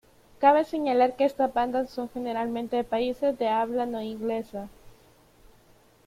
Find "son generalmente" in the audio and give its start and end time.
1.91-2.75